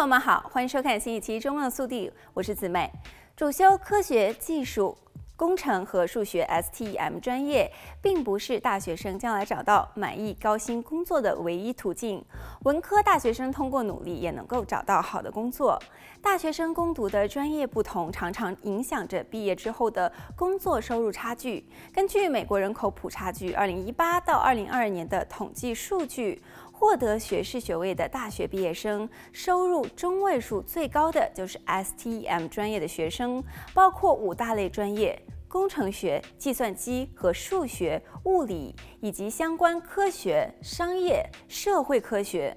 [0.00, 2.90] 朋友们好，欢迎收看新一期《中望速递》，我是姊妹，
[3.36, 4.96] 主修科学技术。
[5.36, 7.70] 工程和数学 STEM 专业
[8.02, 12.22] 并不是大学生将来找到满意高薪工作的唯一途径。
[12.64, 15.78] 文科大学生通过努力也能够找到好的工作。
[16.22, 21.66] 大学生攻读的专业不同，常常影响着毕业之后的工作收入差距。
[21.92, 26.42] 根据美国人口普查局二零一八到二零二二年的统计数据，
[26.80, 33.44] 获得学士学位的大学毕业生收入中位数最高的就是 STEM 专业的学生，
[33.74, 35.22] 包括五大类专业。
[35.46, 42.56] 工程学、计算机和数学、物理以及相关科学、商业、社会科学，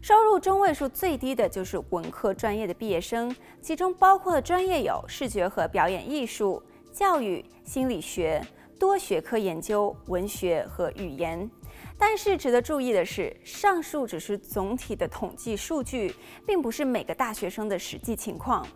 [0.00, 8.42] 收入中位数最低的就是文科专业的毕业生，其中包括的专业有视觉和表演艺术、教育、心理学、
[8.78, 11.50] 多学科研究、文学和语言。
[11.98, 16.14] 但是值得注意的是，上述只是总体的统计数据，
[16.46, 18.66] 并不是每个大学生的实际情况。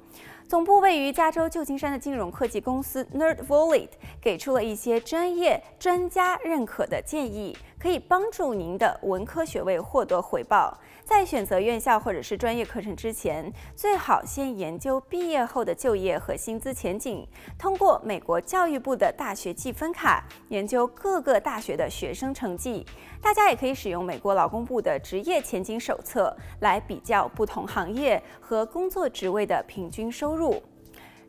[0.48, 3.88] 总部位于加州旧金山的金融科技公司 NerdWallet
[4.20, 10.72] 给出了一些专业专家认可的建议，可以帮助您的文科学位获得回报。
[11.02, 17.26] 在选择院校或者是专业课程之前，最好先研究毕业后的就业和薪资前景。
[17.58, 22.86] 通过美国教育部的大学计分卡，研究各个大学的学生成绩。
[23.20, 30.62] 大家也可以使用美国劳工部的职业前景手册来比较不同行业和工作职位的平均收入。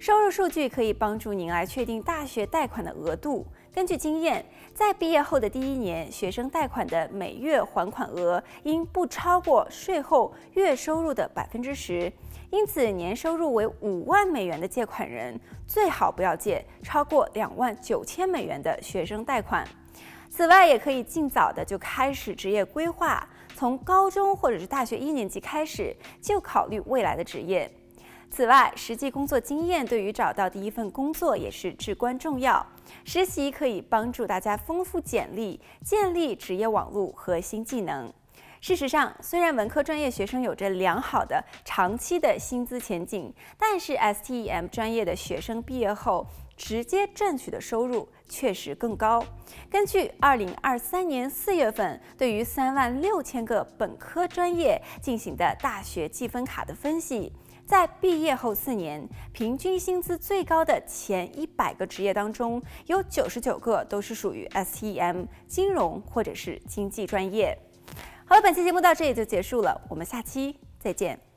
[0.03, 3.47] 收入数据可以帮助您来确定大学贷款的额度。
[3.73, 12.11] 根据经验，在毕业后的第一年，学生贷款的每月还款额应不超过税后月收入的百分之十。
[12.49, 19.65] 因此，年收入为五万美元的借款人最好不要借超过两万九千美元的学生贷款。
[20.29, 27.71] 此外，也可以尽早的就开始职业规划，从高中或者是大学一年级开始就考虑未来的职业。
[28.35, 32.65] 此外，实际工作经验对于找到第一份工作也是至关重要。
[33.05, 38.11] 实习可以帮助大家丰富简历，建立职业网络和新技能。
[38.59, 46.25] 事实上，虽然文科专业学生有着良好的长期的薪资前景，但是 STEM 专业的学生毕业后
[46.57, 49.23] 直接赚取的收入确实更高。
[49.69, 57.31] 根据2023年4月份对于3万6千个本科专业进行的大学积分卡的分析。
[57.65, 67.57] 在毕业后四年，平均薪资最高的前一百个职业当中，有九十九个都是属于 STEM 金融或者是经济专业。
[68.25, 71.32] 好了，本期节目到这里就结束了，我们下期再见。